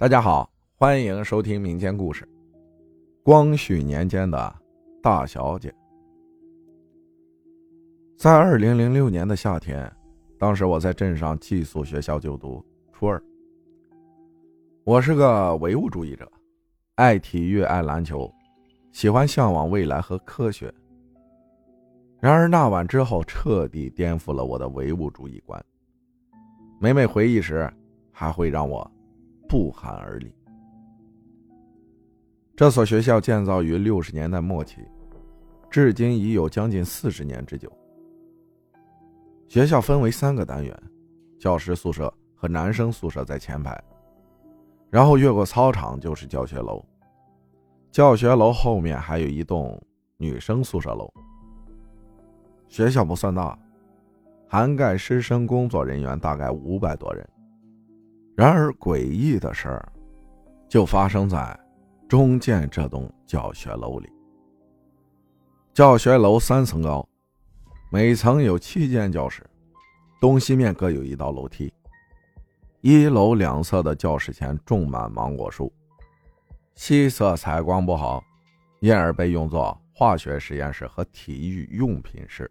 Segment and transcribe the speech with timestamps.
[0.00, 2.24] 大家好，欢迎收听民间故事。
[3.24, 4.54] 光绪年间的
[5.02, 5.74] 大小姐，
[8.16, 9.92] 在二零零六年的夏天，
[10.38, 13.20] 当时我在镇上寄宿学校就读初二。
[14.84, 16.30] 我是个唯物主义者，
[16.94, 18.32] 爱体育，爱篮球，
[18.92, 20.72] 喜欢向往未来和科学。
[22.20, 25.60] 然而那晚之后，彻底颠覆了我的唯物主义观。
[26.78, 27.68] 每每回忆时，
[28.12, 28.88] 还会让我。
[29.48, 30.34] 不寒而栗。
[32.54, 34.82] 这所学校建造于六十年代末期，
[35.70, 37.72] 至今已有将近四十年之久。
[39.46, 40.82] 学校分为三个单元，
[41.38, 43.80] 教师宿舍和男生宿舍在前排，
[44.90, 46.84] 然后越过操场就是教学楼。
[47.90, 49.80] 教学楼后面还有一栋
[50.18, 51.10] 女生宿舍楼。
[52.68, 53.58] 学校不算大，
[54.46, 57.26] 涵盖师生工作人员大概五百多人。
[58.38, 59.92] 然而，诡异的事儿
[60.68, 61.58] 就发生在
[62.08, 64.08] 中建这栋教学楼里。
[65.74, 67.04] 教学楼三层高，
[67.90, 69.44] 每层有七间教室，
[70.20, 71.74] 东西面各有一道楼梯。
[72.80, 75.72] 一楼两侧的教室前种满芒果树，
[76.76, 78.22] 西侧采光不好，
[78.78, 82.48] 因而被用作化学实验室和体育用品室。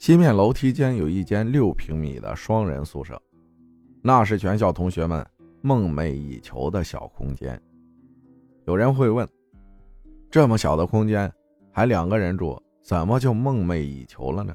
[0.00, 3.22] 西面楼梯间有一间六平米的双人宿舍。
[4.06, 5.26] 那是全校同学们
[5.62, 7.58] 梦寐以求的小空间。
[8.66, 9.26] 有人会问：
[10.30, 11.32] 这么小的空间，
[11.72, 14.54] 还两个人住，怎么就梦寐以求了呢？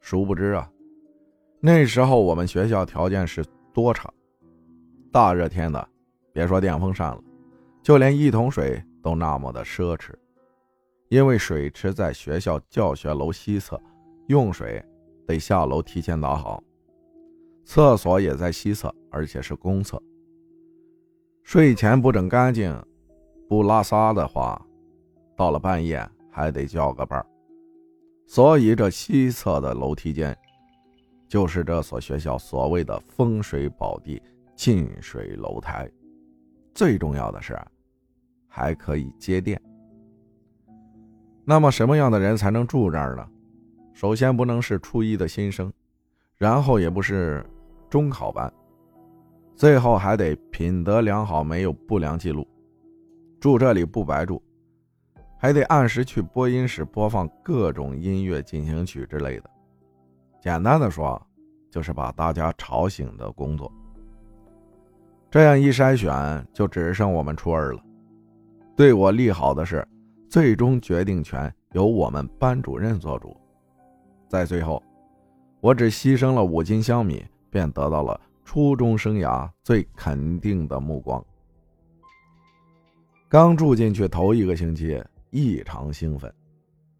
[0.00, 0.68] 殊不知啊，
[1.60, 4.12] 那时候我们学校条件是多差，
[5.12, 5.88] 大热天的，
[6.32, 7.22] 别说电风扇了，
[7.80, 10.12] 就连一桶水都那么的奢侈。
[11.10, 13.80] 因为水池在学校教学楼西侧，
[14.26, 14.84] 用水
[15.28, 16.60] 得下楼提前打好。
[17.68, 20.02] 厕所也在西侧，而且是公厕。
[21.42, 22.74] 睡前不整干净，
[23.46, 24.58] 不拉撒的话，
[25.36, 27.26] 到了半夜还得叫个伴儿。
[28.26, 30.34] 所以这西侧的楼梯间，
[31.28, 34.20] 就是这所学校所谓的风水宝地——
[34.56, 35.86] 近水楼台。
[36.74, 37.54] 最重要的是，
[38.48, 39.60] 还可以接电。
[41.44, 43.28] 那么什么样的人才能住这儿呢？
[43.92, 45.70] 首先不能是初一的新生，
[46.38, 47.44] 然后也不是。
[47.88, 48.52] 中考班，
[49.54, 52.46] 最后还得品德良好，没有不良记录。
[53.40, 54.42] 住这里不白住，
[55.38, 59.50] 还得按时去播音室播放各种音乐进行曲之类的。
[60.40, 61.20] 简单的说，
[61.70, 63.72] 就是把大家吵醒的工作。
[65.30, 67.82] 这样一筛选，就只剩我们初二了。
[68.76, 69.86] 对我利好的是，
[70.28, 73.36] 最终决定权由我们班主任做主。
[74.28, 74.82] 在最后，
[75.60, 77.24] 我只牺牲了五斤香米。
[77.50, 81.24] 便得到了初中生涯最肯定的目光。
[83.28, 86.32] 刚住进去头一个星期，异常兴奋，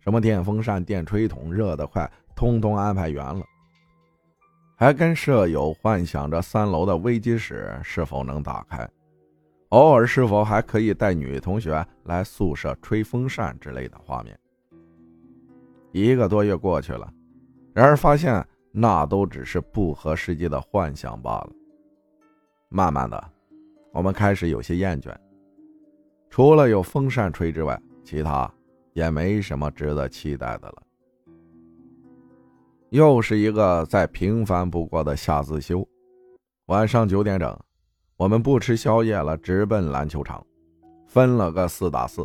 [0.00, 3.42] 什么电风扇、电吹筒，热得快，通通安排圆了。
[4.76, 8.86] 还跟舍友幻想着三楼的危机室是否能打开，
[9.70, 14.38] 偶尔是否还可以带女同学来宿舍吹风扇之类的画面。
[15.92, 17.10] 一个多月过去了，
[17.72, 18.47] 然而发现。
[18.81, 21.50] 那都只是不合实际的幻想罢了。
[22.69, 23.31] 慢慢的，
[23.93, 25.12] 我们开始有些厌倦。
[26.31, 28.49] 除了有风扇吹之外，其他
[28.93, 30.83] 也没什么值得期待的了。
[32.91, 35.87] 又是一个再平凡不过的夏自修。
[36.66, 37.59] 晚上九点整，
[38.16, 40.47] 我们不吃宵夜了，直奔篮球场，
[41.06, 42.25] 分了个四打四。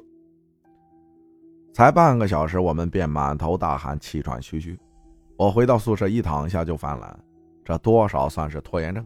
[1.74, 4.78] 才半个小时，我们便满头大汗，气喘吁吁。
[5.44, 7.20] 我回到宿舍，一躺下就犯懒，
[7.66, 9.06] 这多少算是拖延症。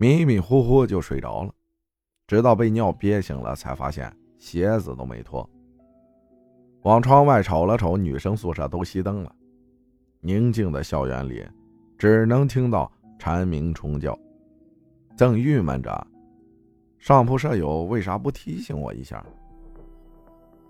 [0.00, 1.52] 迷迷糊糊就睡着了，
[2.26, 5.48] 直到被尿憋醒了，才发现鞋子都没脱。
[6.82, 9.32] 往窗外瞅了瞅，女生宿舍都熄灯了，
[10.22, 11.46] 宁静的校园里，
[11.96, 14.18] 只能听到蝉鸣虫叫。
[15.16, 16.06] 正郁闷着，
[16.98, 19.24] 上铺舍友为啥不提醒我一下？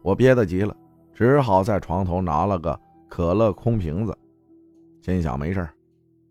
[0.02, 0.76] 我憋得急了，
[1.14, 2.78] 只好在床头拿了个。
[3.08, 4.14] 可乐空瓶子，
[5.00, 5.68] 心想没事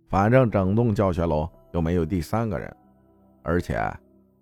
[0.08, 2.76] 反正整栋教学楼又没有第三个人，
[3.42, 3.80] 而且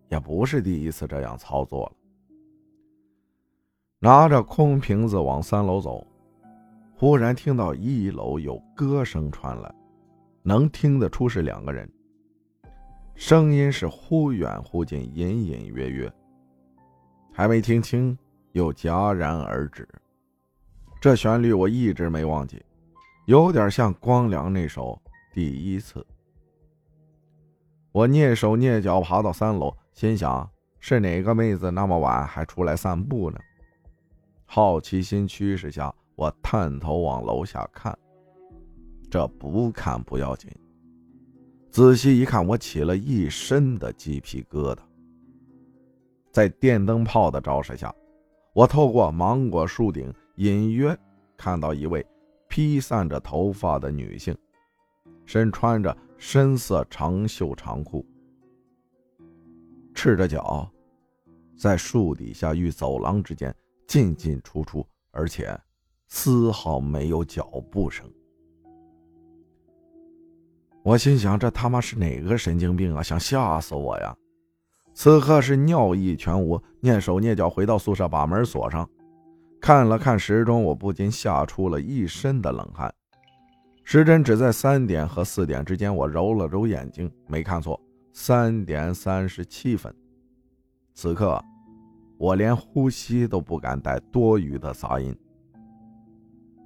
[0.10, 1.94] 也不是第一次这样操作了。
[4.00, 6.06] 拿着空瓶子往三楼走，
[6.96, 9.74] 忽然听到一楼有歌声传来，
[10.42, 11.90] 能听得出是两个人，
[13.16, 16.12] 声音是忽远忽近，隐隐约约，
[17.32, 18.18] 还没听清
[18.52, 19.88] 又戛然而止。
[21.00, 22.62] 这旋律我一直没忘记，
[23.26, 25.00] 有点像光良那首
[25.34, 26.00] 《第一次》。
[27.94, 30.50] 我蹑手蹑脚爬到三楼，心想
[30.80, 33.40] 是哪个妹子那么晚还出来散步呢？
[34.46, 37.98] 好奇心驱使下，我探头往楼下看。
[39.10, 40.52] 这不看不要紧，
[41.72, 44.80] 仔细一看，我起了一身的鸡皮疙瘩。
[46.30, 47.94] 在电灯泡的照射下，
[48.54, 50.98] 我透过芒果树顶隐约
[51.38, 52.06] 看到一位
[52.54, 54.38] 披散着头发的女性，
[55.26, 58.06] 身穿着深色长袖长裤，
[59.96, 60.72] 赤着脚，
[61.58, 63.52] 在树底下与走廊之间
[63.88, 65.60] 进进出出，而且
[66.10, 68.08] 丝毫没有脚步声。
[70.84, 73.02] 我心想：这他妈是哪个神经病啊？
[73.02, 74.16] 想吓死我呀！
[74.94, 78.88] 此刻是尿意全无，蹑手蹑脚回到宿舍，把门锁上。
[79.64, 82.94] 看了看时钟，我不禁吓出了一身的冷汗。
[83.86, 87.80] 时针只在三点和四点之间，我揉了揉眼睛，没看错，
[88.12, 89.96] 三点三十七分。
[90.94, 91.42] 此刻，
[92.18, 95.16] 我连呼吸都不敢带多余的杂音，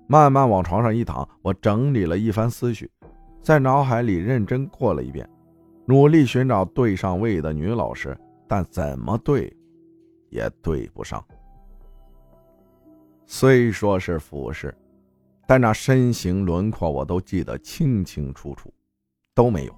[0.08, 2.90] 慢慢往床上一躺，我整理了一番思绪，
[3.44, 5.30] 在脑海里认真过了一遍。
[5.86, 8.18] 努力寻找对上位的女老师，
[8.48, 9.56] 但怎么对，
[10.32, 11.24] 也对不上。
[13.30, 14.74] 虽说是俯视，
[15.46, 18.74] 但那身形轮廓我都记得清清楚楚，
[19.36, 19.76] 都没有，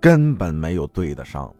[0.00, 1.52] 根本没有对得上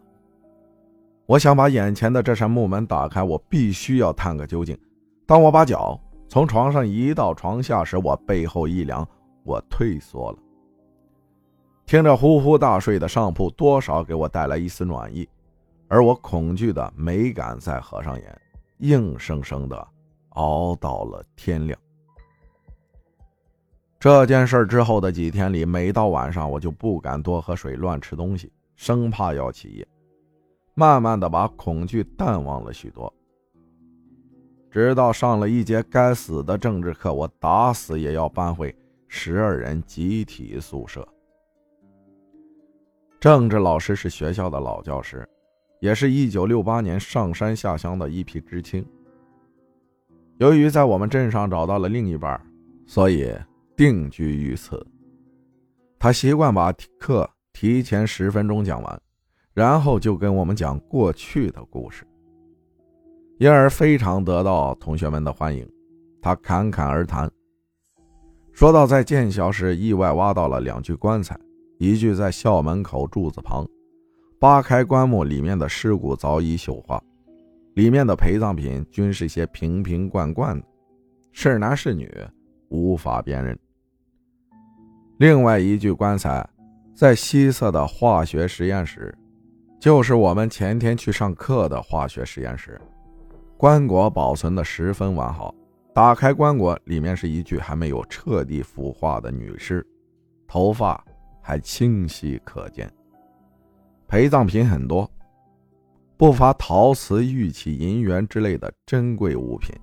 [1.25, 4.77] 我想把眼前的这扇木门打开，我必须要探个究竟。
[5.25, 9.05] 当我把脚从床上移到床下时，我背后一凉，
[9.43, 10.37] 我退缩了。
[11.85, 15.27] 听着呼呼大睡的上铺，多少给我带来一丝暖意，
[15.89, 18.41] 而我恐惧的没敢再合上眼，
[18.79, 19.87] 硬生生的
[20.33, 21.79] 熬到了天亮。
[23.99, 29.87] 这件事之后的几天里，每到晚上我就不敢多喝水、乱吃东西，生怕要起夜。
[30.73, 33.13] 慢慢的把恐惧淡忘了许多，
[34.69, 38.75] 直到上了一节该死的政治课，我打死也要搬回
[39.07, 41.07] 十二人集体宿舍。
[43.19, 45.25] 政治老师是学校的老教师，
[45.79, 48.85] 也是一九六八年上山下乡的一批知青。
[50.43, 52.37] 由于在我们镇上找到了另一半，
[52.85, 53.33] 所以
[53.77, 54.85] 定居于此。
[55.97, 56.69] 他习惯把
[56.99, 59.01] 课提前十分钟讲完，
[59.53, 62.05] 然后就跟我们讲过去的故事，
[63.37, 65.65] 因而非常得到同学们的欢迎。
[66.21, 67.31] 他侃侃而谈，
[68.51, 71.39] 说到在建校时意外挖到了两具棺材。
[71.77, 73.65] 一具在校门口柱子旁，
[74.41, 77.01] 扒开棺木，里面的尸骨早已朽化，
[77.73, 80.61] 里面的陪葬品均是些瓶瓶罐罐，
[81.31, 82.09] 是男是女
[82.69, 83.57] 无法辨认。
[85.17, 86.47] 另外一具棺材
[86.93, 89.13] 在西侧的化学实验室，
[89.79, 92.79] 就是我们前天去上课的化学实验室，
[93.57, 95.53] 棺椁保存的十分完好。
[95.93, 99.85] 打开棺椁，里面是一具还没有彻底腐化的女尸，
[100.47, 101.03] 头发。
[101.45, 102.89] 还清晰可见，
[104.07, 105.11] 陪葬品很多，
[106.23, 109.75] 不乏陶瓷、玉器、银元之类的珍贵物品。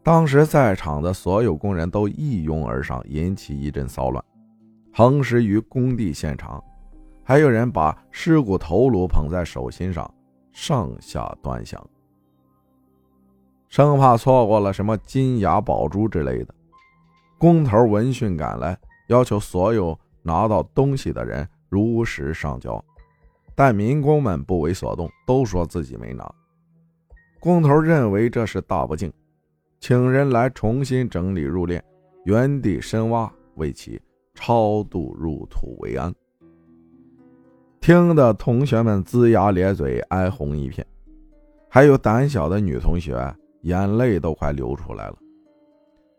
[0.00, 4.24] 当时在场的所有工人都一拥而上，引起一阵骚乱，
[4.94, 6.62] 横尸于工地现场，
[7.24, 10.08] 还有人把尸骨头颅捧在手心上，
[10.52, 11.84] 上下端详，
[13.68, 16.54] 生怕错过了什么金牙宝珠之类的。
[17.38, 19.98] 工头闻讯赶来，要求所有。
[20.24, 22.80] 拿到东西的人如实上交，
[23.54, 26.28] 但民工们不为所动，都说自己没拿。
[27.40, 29.12] 工头认为这是大不敬，
[29.80, 31.80] 请人来重新整理入殓，
[32.24, 34.00] 原地深挖，为其
[34.34, 36.14] 超度入土为安。
[37.80, 40.86] 听得同学们龇牙咧嘴，哀鸿一片，
[41.68, 45.16] 还有胆小的女同学眼泪都快流出来了，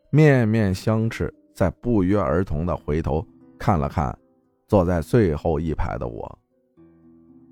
[0.09, 3.25] 面面相斥，再不约而同的回头。
[3.57, 4.13] 看了看
[4.67, 6.39] 坐在最后一排的我，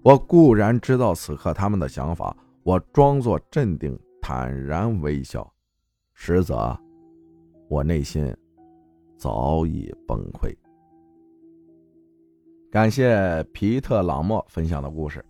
[0.03, 5.47] 我固然知道此刻他们的想法，我装作镇定，坦然微笑，
[6.13, 6.75] 实则
[7.69, 8.35] 我内心
[9.15, 10.51] 早已崩溃。
[12.71, 15.23] 感谢皮特朗莫分享的故事，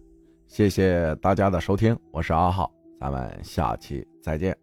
[0.47, 4.60] 谢谢大家的收听，我是阿浩，咱们下期再见。